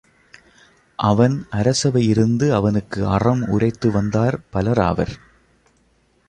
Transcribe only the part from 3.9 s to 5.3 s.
வந்தார் பலராவர்.